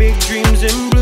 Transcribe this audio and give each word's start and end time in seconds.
big 0.00 0.18
dreams 0.20 0.62
in 0.62 0.88
blue. 0.88 0.99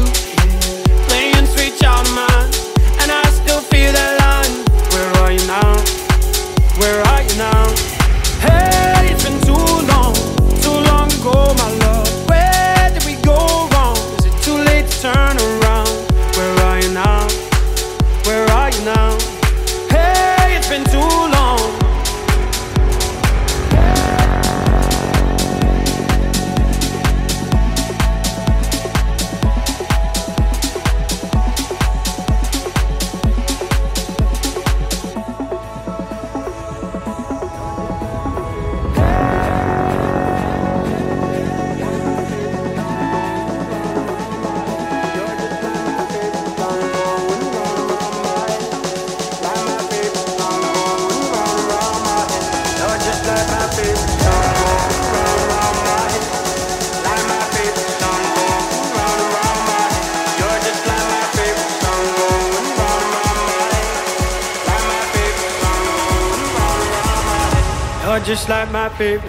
happy 68.98 69.28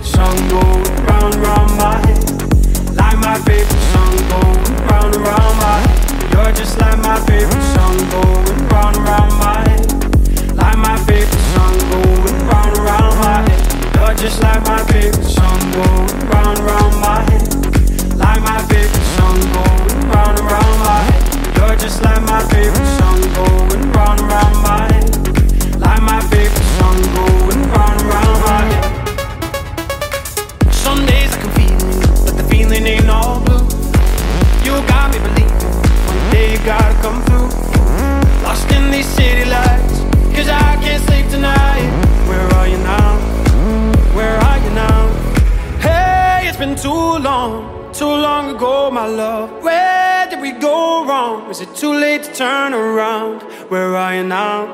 go, 48.60 48.92
my 48.92 49.08
love? 49.08 49.64
Where 49.64 50.28
did 50.30 50.42
we 50.42 50.52
go 50.52 51.06
wrong? 51.06 51.50
Is 51.50 51.62
it 51.62 51.74
too 51.76 51.94
late 51.94 52.24
to 52.24 52.34
turn 52.34 52.74
around? 52.74 53.42
Where 53.72 53.96
are 53.96 54.16
you 54.16 54.24
now? 54.24 54.68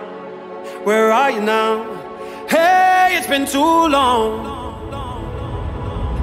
Where 0.84 1.12
are 1.12 1.30
you 1.30 1.41
now? 1.41 1.86
Hey, 2.50 3.15
it's 3.17 3.28
been 3.28 3.45
too 3.45 3.88
long. 3.98 4.32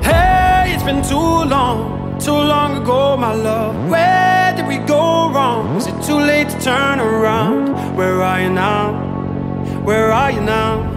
Hey, 0.03 0.75
it's 0.75 0.83
been 0.83 1.03
too 1.03 1.49
long. 1.55 2.19
Too 2.19 2.33
long 2.33 2.83
ago, 2.83 3.17
my 3.17 3.33
love. 3.33 3.75
Where 3.89 4.55
did 4.57 4.67
we 4.67 4.79
go 4.79 5.31
wrong? 5.33 5.77
Is 5.77 5.87
it 5.87 6.03
too 6.03 6.19
late 6.19 6.49
to 6.49 6.61
turn 6.61 6.99
around? 6.99 7.97
Where 7.97 8.23
are 8.23 8.41
you 8.43 8.51
now? 8.51 8.93
Where 9.85 10.13
are 10.13 10.33
you 10.33 10.41
now? 10.41 10.92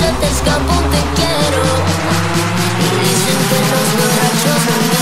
se 0.00 0.12
te 0.20 0.28
escapa 0.28 0.72
un 0.78 0.86
te 0.94 1.02
quiero. 1.16 1.62
Y 2.84 2.88
dicen 3.04 3.40
que 3.50 3.60
los 3.70 3.86
borrachos 3.98 4.99